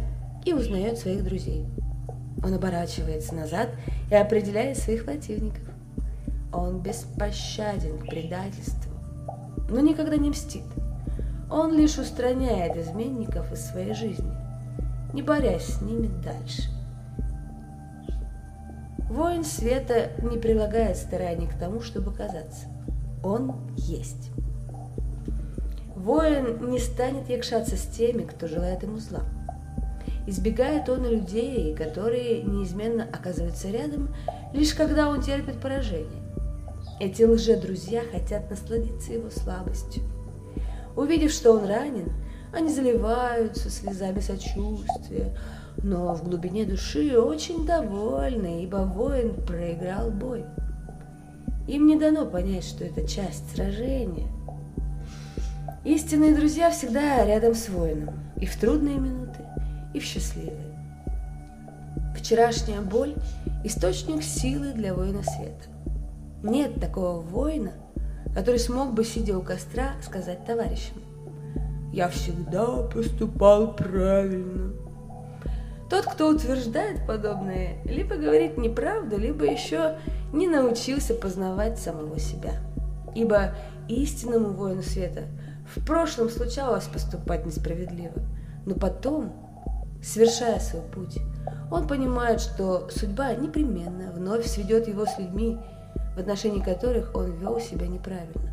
и 0.45 0.53
узнает 0.53 0.97
своих 0.97 1.23
друзей. 1.23 1.65
Он 2.43 2.53
оборачивается 2.55 3.35
назад 3.35 3.69
и 4.11 4.15
определяет 4.15 4.77
своих 4.77 5.05
противников. 5.05 5.63
Он 6.51 6.79
беспощаден 6.79 7.99
к 7.99 8.09
предательству, 8.09 8.91
но 9.69 9.79
никогда 9.79 10.17
не 10.17 10.29
мстит. 10.29 10.63
Он 11.53 11.71
лишь 11.77 11.99
устраняет 11.99 12.75
изменников 12.77 13.53
из 13.53 13.63
своей 13.63 13.93
жизни, 13.93 14.33
не 15.13 15.21
борясь 15.21 15.67
с 15.67 15.81
ними 15.83 16.07
дальше. 16.23 16.63
Воин 19.07 19.43
света 19.43 20.13
не 20.23 20.39
прилагает 20.39 20.97
стараний 20.97 21.47
к 21.47 21.53
тому, 21.53 21.81
чтобы 21.81 22.11
казаться. 22.11 22.65
Он 23.23 23.53
есть. 23.77 24.31
Воин 25.95 26.71
не 26.71 26.79
станет 26.79 27.29
якшаться 27.29 27.77
с 27.77 27.85
теми, 27.85 28.23
кто 28.23 28.47
желает 28.47 28.81
ему 28.81 28.97
зла. 28.97 29.21
Избегает 30.25 30.89
он 30.89 31.05
людей, 31.05 31.75
которые 31.75 32.41
неизменно 32.41 33.03
оказываются 33.03 33.69
рядом, 33.69 34.09
лишь 34.53 34.73
когда 34.73 35.07
он 35.07 35.21
терпит 35.21 35.61
поражение. 35.61 36.23
Эти 36.99 37.21
лже-друзья 37.21 38.01
хотят 38.11 38.49
насладиться 38.49 39.13
его 39.13 39.29
слабостью. 39.29 40.01
Увидев, 40.95 41.31
что 41.31 41.53
он 41.53 41.65
ранен, 41.65 42.11
они 42.53 42.69
заливаются 42.69 43.69
слезами 43.69 44.19
сочувствия, 44.19 45.35
но 45.77 46.13
в 46.13 46.23
глубине 46.23 46.65
души 46.65 47.17
очень 47.19 47.65
довольны, 47.65 48.63
ибо 48.63 48.77
воин 48.77 49.33
проиграл 49.45 50.11
бой. 50.11 50.45
Им 51.67 51.87
не 51.87 51.95
дано 51.95 52.25
понять, 52.25 52.65
что 52.65 52.83
это 52.83 53.07
часть 53.07 53.55
сражения. 53.55 54.27
Истинные 55.83 56.35
друзья 56.35 56.69
всегда 56.71 57.25
рядом 57.25 57.55
с 57.55 57.69
воином, 57.69 58.13
и 58.37 58.45
в 58.45 58.55
трудные 58.57 58.97
минуты, 58.97 59.45
и 59.93 59.99
в 59.99 60.03
счастливые. 60.03 60.73
Вчерашняя 62.15 62.81
боль– 62.81 63.15
источник 63.63 64.23
силы 64.23 64.73
для 64.73 64.93
воина 64.93 65.23
света. 65.23 65.69
Нет 66.43 66.75
такого 66.79 67.19
воина, 67.19 67.73
который 68.33 68.59
смог 68.59 68.93
бы, 68.93 69.03
сидя 69.03 69.37
у 69.37 69.41
костра, 69.41 69.91
сказать 70.01 70.45
товарищам, 70.45 70.97
«Я 71.91 72.09
всегда 72.09 72.83
поступал 72.83 73.73
правильно». 73.75 74.73
Тот, 75.89 76.05
кто 76.05 76.29
утверждает 76.29 77.05
подобное, 77.05 77.77
либо 77.85 78.15
говорит 78.15 78.57
неправду, 78.57 79.17
либо 79.17 79.45
еще 79.45 79.97
не 80.31 80.47
научился 80.47 81.13
познавать 81.13 81.77
самого 81.77 82.19
себя. 82.19 82.53
Ибо 83.13 83.53
истинному 83.87 84.49
воину 84.53 84.81
света 84.81 85.25
в 85.75 85.85
прошлом 85.85 86.29
случалось 86.29 86.85
поступать 86.85 87.45
несправедливо, 87.45 88.21
но 88.65 88.73
потом, 88.73 89.33
совершая 90.01 90.59
свой 90.59 90.81
путь, 90.81 91.19
он 91.69 91.87
понимает, 91.87 92.41
что 92.41 92.89
судьба 92.89 93.33
непременно 93.33 94.11
вновь 94.11 94.47
сведет 94.47 94.87
его 94.87 95.05
с 95.05 95.19
людьми, 95.19 95.59
в 96.15 96.19
отношении 96.19 96.61
которых 96.61 97.15
он 97.15 97.31
вел 97.37 97.59
себя 97.59 97.87
неправильно. 97.87 98.51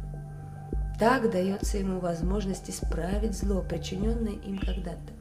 Так 0.98 1.30
дается 1.30 1.78
ему 1.78 1.98
возможность 1.98 2.68
исправить 2.68 3.36
зло, 3.36 3.64
причиненное 3.66 4.32
им 4.32 4.58
когда-то. 4.58 5.14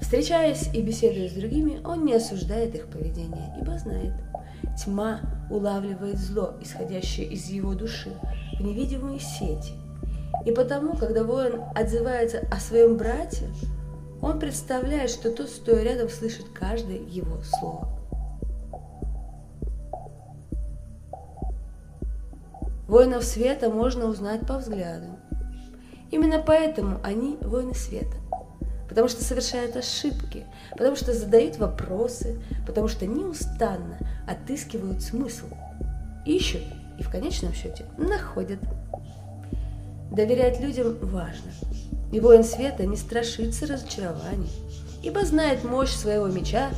Встречаясь 0.00 0.68
и 0.74 0.82
беседуя 0.82 1.28
с 1.28 1.32
другими, 1.32 1.80
он 1.84 2.04
не 2.04 2.14
осуждает 2.14 2.74
их 2.74 2.88
поведение, 2.88 3.54
ибо 3.60 3.78
знает, 3.78 4.12
тьма 4.82 5.20
улавливает 5.50 6.18
зло, 6.18 6.56
исходящее 6.60 7.26
из 7.28 7.46
его 7.46 7.74
души, 7.74 8.10
в 8.58 8.60
невидимые 8.60 9.20
сети. 9.20 9.74
И 10.44 10.52
потому, 10.52 10.96
когда 10.96 11.22
воин 11.22 11.62
отзывается 11.74 12.46
о 12.50 12.58
своем 12.58 12.96
брате, 12.96 13.46
он 14.20 14.38
представляет, 14.38 15.10
что 15.10 15.30
тот, 15.30 15.48
стоя 15.48 15.82
рядом, 15.82 16.08
слышит 16.08 16.46
каждое 16.52 16.98
его 16.98 17.40
слово. 17.42 17.99
Воинов 22.90 23.22
света 23.22 23.70
можно 23.70 24.06
узнать 24.06 24.44
по 24.48 24.58
взгляду. 24.58 25.16
Именно 26.10 26.42
поэтому 26.44 26.98
они 27.04 27.38
воины 27.40 27.72
света. 27.72 28.16
Потому 28.88 29.06
что 29.06 29.22
совершают 29.22 29.76
ошибки, 29.76 30.44
потому 30.72 30.96
что 30.96 31.14
задают 31.14 31.58
вопросы, 31.58 32.42
потому 32.66 32.88
что 32.88 33.06
неустанно 33.06 33.96
отыскивают 34.26 35.02
смысл. 35.02 35.46
Ищут 36.26 36.64
и 36.98 37.04
в 37.04 37.10
конечном 37.10 37.52
счете 37.52 37.84
находят. 37.96 38.58
Доверять 40.10 40.60
людям 40.60 40.98
важно. 41.00 41.52
И 42.10 42.18
воин 42.18 42.42
света 42.42 42.86
не 42.86 42.96
страшится 42.96 43.68
разочарований, 43.68 44.50
ибо 45.04 45.24
знает 45.24 45.62
мощь 45.62 45.94
своего 45.94 46.26
меча 46.26 46.70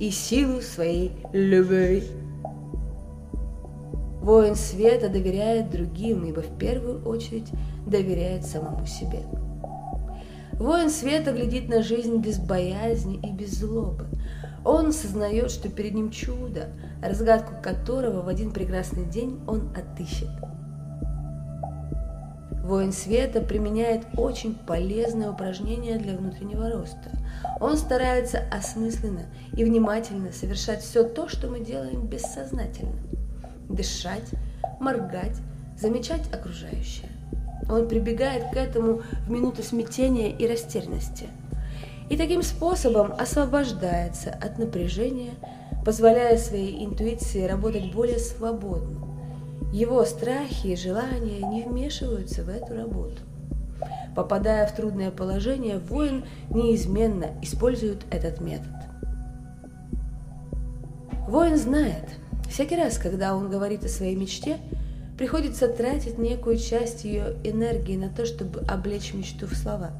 и 0.00 0.10
силу 0.10 0.60
своей 0.60 1.12
любви. 1.32 2.02
Воин 4.22 4.54
света 4.54 5.08
доверяет 5.08 5.70
другим, 5.70 6.24
ибо 6.24 6.42
в 6.42 6.56
первую 6.56 7.04
очередь 7.04 7.48
доверяет 7.84 8.46
самому 8.46 8.86
себе. 8.86 9.18
Воин 10.52 10.90
света 10.90 11.32
глядит 11.32 11.68
на 11.68 11.82
жизнь 11.82 12.18
без 12.18 12.38
боязни 12.38 13.16
и 13.16 13.32
без 13.32 13.58
злобы. 13.58 14.06
Он 14.64 14.90
осознает, 14.90 15.50
что 15.50 15.68
перед 15.68 15.94
ним 15.94 16.12
чудо, 16.12 16.68
разгадку 17.02 17.60
которого 17.60 18.22
в 18.22 18.28
один 18.28 18.52
прекрасный 18.52 19.04
день 19.06 19.40
он 19.48 19.72
отыщет. 19.74 20.30
Воин 22.62 22.92
света 22.92 23.40
применяет 23.40 24.06
очень 24.16 24.54
полезное 24.54 25.32
упражнение 25.32 25.98
для 25.98 26.16
внутреннего 26.16 26.70
роста. 26.70 27.10
Он 27.60 27.76
старается 27.76 28.38
осмысленно 28.52 29.24
и 29.56 29.64
внимательно 29.64 30.30
совершать 30.30 30.80
все 30.80 31.02
то, 31.02 31.28
что 31.28 31.48
мы 31.48 31.58
делаем 31.58 32.06
бессознательно 32.06 33.00
дышать, 33.74 34.30
моргать, 34.80 35.36
замечать 35.78 36.32
окружающее. 36.32 37.08
Он 37.68 37.88
прибегает 37.88 38.50
к 38.52 38.56
этому 38.56 39.02
в 39.26 39.30
минуты 39.30 39.62
смятения 39.62 40.30
и 40.30 40.46
растерянности. 40.46 41.28
И 42.10 42.16
таким 42.16 42.42
способом 42.42 43.12
освобождается 43.12 44.30
от 44.30 44.58
напряжения, 44.58 45.32
позволяя 45.84 46.36
своей 46.36 46.84
интуиции 46.84 47.46
работать 47.46 47.92
более 47.92 48.18
свободно. 48.18 49.08
Его 49.72 50.04
страхи 50.04 50.68
и 50.68 50.76
желания 50.76 51.40
не 51.46 51.62
вмешиваются 51.62 52.42
в 52.42 52.48
эту 52.48 52.74
работу. 52.74 53.22
Попадая 54.14 54.66
в 54.66 54.74
трудное 54.74 55.10
положение, 55.10 55.78
воин 55.78 56.24
неизменно 56.50 57.30
использует 57.40 58.04
этот 58.10 58.40
метод. 58.40 58.72
Воин 61.26 61.56
знает– 61.56 62.04
Всякий 62.52 62.76
раз, 62.76 62.98
когда 62.98 63.34
он 63.34 63.48
говорит 63.48 63.82
о 63.82 63.88
своей 63.88 64.14
мечте, 64.14 64.58
приходится 65.16 65.68
тратить 65.68 66.18
некую 66.18 66.58
часть 66.58 67.02
ее 67.02 67.34
энергии 67.44 67.96
на 67.96 68.10
то, 68.10 68.26
чтобы 68.26 68.60
облечь 68.68 69.14
мечту 69.14 69.46
в 69.46 69.54
слова. 69.54 69.92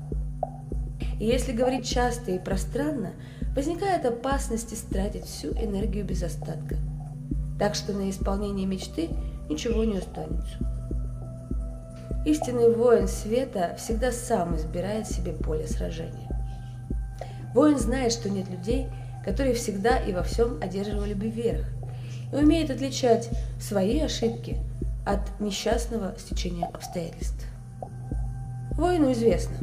И 1.19 1.25
если 1.25 1.53
говорить 1.53 1.87
часто 1.87 2.33
и 2.33 2.38
пространно, 2.38 3.12
возникает 3.57 4.05
опасность 4.05 4.75
истратить 4.75 5.25
всю 5.25 5.49
энергию 5.53 6.05
без 6.05 6.23
остатка. 6.23 6.77
Так 7.59 7.75
что 7.75 7.95
на 7.95 8.11
исполнение 8.11 8.67
мечты 8.67 9.09
ничего 9.49 9.85
не 9.85 9.97
останется. 9.97 10.59
Истинный 12.27 12.75
воин 12.75 13.09
света 13.09 13.77
всегда 13.79 14.12
сам 14.12 14.57
избирает 14.57 15.07
себе 15.07 15.33
поле 15.33 15.67
сражения. 15.67 16.29
Воин 17.55 17.79
знает, 17.79 18.12
что 18.12 18.29
нет 18.29 18.51
людей, 18.51 18.88
которые 19.25 19.55
всегда 19.55 19.97
и 19.97 20.12
во 20.12 20.23
всем 20.23 20.59
одерживали 20.61 21.15
бы 21.15 21.29
верх– 21.29 21.65
и 22.33 22.37
умеет 22.37 22.71
отличать 22.71 23.29
свои 23.61 24.01
ошибки 24.01 24.57
от 25.05 25.40
несчастного 25.40 26.14
стечения 26.18 26.66
обстоятельств. 26.66 27.47
Воину 28.73 29.12
известно, 29.12 29.57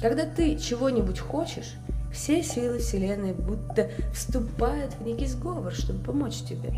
когда 0.00 0.24
ты 0.24 0.56
чего-нибудь 0.56 1.18
хочешь, 1.18 1.74
все 2.12 2.42
силы 2.42 2.78
Вселенной 2.78 3.32
будто 3.32 3.88
вступают 4.12 4.94
в 4.94 5.04
некий 5.04 5.26
сговор, 5.26 5.72
чтобы 5.72 6.04
помочь 6.04 6.42
тебе. 6.42 6.70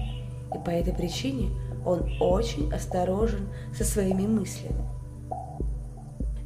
И 0.55 0.59
по 0.65 0.71
этой 0.71 0.93
причине 0.93 1.51
он 1.85 2.13
очень 2.21 2.73
осторожен 2.73 3.49
со 3.77 3.85
своими 3.85 4.27
мыслями. 4.27 4.85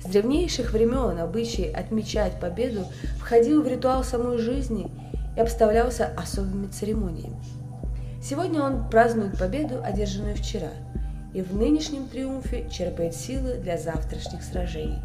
С 0.02 0.08
древнейших 0.08 0.72
времен 0.72 1.18
обычай 1.18 1.64
отмечать 1.64 2.38
победу 2.38 2.84
входил 3.18 3.62
в 3.62 3.66
ритуал 3.66 4.04
самой 4.04 4.38
жизни 4.38 4.88
и 5.36 5.40
обставлялся 5.40 6.12
особыми 6.16 6.68
церемониями. 6.68 7.36
Сегодня 8.28 8.60
он 8.60 8.90
празднует 8.90 9.38
победу, 9.38 9.80
одержанную 9.84 10.34
вчера, 10.34 10.72
и 11.32 11.42
в 11.42 11.54
нынешнем 11.54 12.08
триумфе 12.08 12.68
черпает 12.68 13.14
силы 13.14 13.58
для 13.58 13.78
завтрашних 13.78 14.42
сражений. 14.42 14.98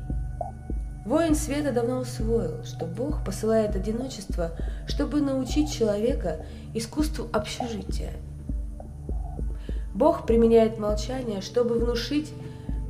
Воин 1.05 1.35
света 1.35 1.71
давно 1.71 1.99
усвоил, 1.99 2.63
что 2.63 2.87
Бог 2.87 3.23
посылает 3.23 3.75
одиночество, 3.75 4.53
чтобы 4.87 5.21
научить 5.21 5.71
человека 5.71 6.43
искусству 6.73 7.27
общежития. 7.31 8.13
Бог 9.93 10.25
применяет 10.25 10.79
молчание, 10.79 11.41
чтобы 11.41 11.75
внушить, 11.75 12.33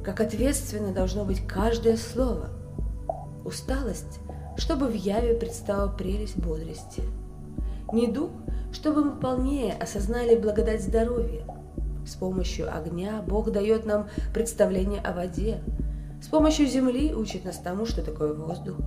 как 0.02 0.22
ответственно 0.22 0.94
должно 0.94 1.26
быть 1.26 1.46
каждое 1.46 1.98
слово. 1.98 2.52
Усталость, 3.44 4.22
чтобы 4.56 4.88
в 4.88 4.94
яве 4.94 5.34
предстала 5.34 5.92
прелесть 5.92 6.38
бодрости. 6.38 7.04
Недуг, 7.92 8.32
чтобы 8.72 9.04
мы 9.04 9.20
полнее 9.20 9.74
осознали 9.74 10.36
благодать 10.36 10.84
здоровья. 10.84 11.44
С 12.06 12.16
помощью 12.16 12.76
огня 12.76 13.24
Бог 13.28 13.52
дает 13.52 13.86
нам 13.86 14.08
представление 14.34 15.02
о 15.02 15.14
воде, 15.14 15.62
с 16.22 16.28
помощью 16.28 16.68
земли 16.68 17.14
учит 17.14 17.46
нас 17.46 17.58
тому, 17.58 17.86
что 17.86 18.04
такое 18.04 18.34
воздух. 18.34 18.78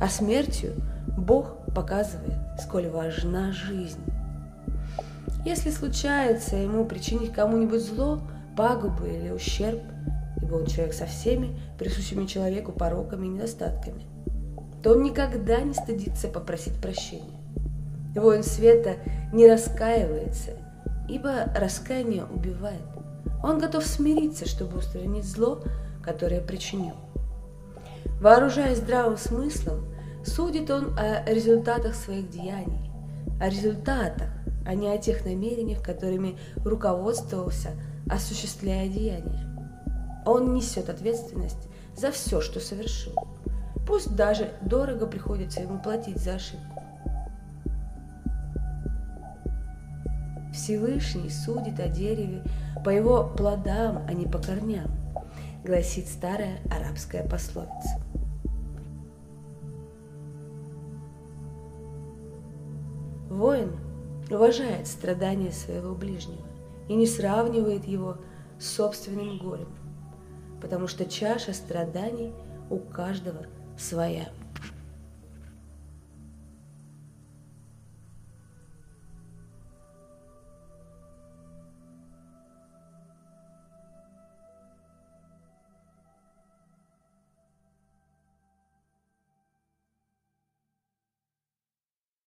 А 0.00 0.08
смертью 0.08 0.74
Бог 1.18 1.56
показывает, 1.74 2.38
сколь 2.62 2.88
важна 2.88 3.52
жизнь. 3.52 4.00
Если 5.44 5.70
случается 5.70 6.56
ему 6.56 6.84
причинить 6.84 7.32
кому-нибудь 7.32 7.82
зло, 7.82 8.20
пагубу 8.56 9.06
или 9.06 9.30
ущерб, 9.30 9.80
ибо 10.42 10.56
он 10.56 10.66
человек 10.66 10.94
со 10.94 11.06
всеми 11.06 11.58
присущими 11.78 12.26
человеку 12.26 12.72
пороками 12.72 13.26
и 13.26 13.30
недостатками, 13.30 14.04
то 14.82 14.92
он 14.92 15.02
никогда 15.02 15.60
не 15.60 15.74
стыдится 15.74 16.28
попросить 16.28 16.80
прощения. 16.80 17.39
Воин 18.14 18.42
света 18.42 18.96
не 19.32 19.48
раскаивается, 19.48 20.52
ибо 21.08 21.44
раскаяние 21.54 22.24
убивает. 22.24 22.80
Он 23.42 23.58
готов 23.58 23.84
смириться, 23.84 24.46
чтобы 24.48 24.78
устранить 24.78 25.24
зло, 25.24 25.62
которое 26.02 26.40
причинил. 26.40 26.94
Вооружаясь 28.20 28.78
здравым 28.78 29.16
смыслом, 29.16 29.86
судит 30.24 30.70
он 30.70 30.98
о 30.98 31.24
результатах 31.24 31.94
своих 31.94 32.28
деяний, 32.30 32.90
о 33.40 33.48
результатах, 33.48 34.28
а 34.66 34.74
не 34.74 34.88
о 34.88 34.98
тех 34.98 35.24
намерениях, 35.24 35.82
которыми 35.82 36.38
руководствовался, 36.64 37.70
осуществляя 38.10 38.88
деяния. 38.88 39.46
Он 40.26 40.52
несет 40.52 40.90
ответственность 40.90 41.68
за 41.96 42.10
все, 42.10 42.40
что 42.40 42.60
совершил. 42.60 43.14
Пусть 43.86 44.14
даже 44.14 44.50
дорого 44.60 45.06
приходится 45.06 45.60
ему 45.60 45.80
платить 45.80 46.18
за 46.18 46.34
ошибку. 46.34 46.79
Всевышний 50.52 51.30
судит 51.30 51.78
о 51.80 51.88
дереве 51.88 52.44
по 52.84 52.90
его 52.90 53.24
плодам, 53.36 54.04
а 54.08 54.12
не 54.12 54.26
по 54.26 54.38
корням 54.38 54.90
гласит 55.64 56.08
старая 56.08 56.58
арабская 56.70 57.28
пословица. 57.28 58.00
Воин 63.28 63.76
уважает 64.30 64.86
страдания 64.86 65.52
своего 65.52 65.94
ближнего 65.94 66.46
и 66.88 66.94
не 66.94 67.06
сравнивает 67.06 67.86
его 67.86 68.18
с 68.58 68.66
собственным 68.66 69.38
горем, 69.38 69.68
потому 70.60 70.88
что 70.88 71.04
чаша 71.06 71.52
страданий 71.52 72.32
у 72.68 72.78
каждого 72.78 73.46
своя. 73.78 74.28